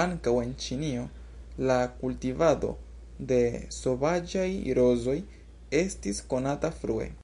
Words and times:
Ankaŭ 0.00 0.34
en 0.42 0.52
Ĉinio 0.64 1.06
la 1.70 1.78
kultivado 2.02 2.70
de 3.32 3.40
sovaĝaj 3.80 4.48
rozoj 4.80 5.18
estis 5.84 6.26
konata 6.36 6.76
frue. 6.82 7.12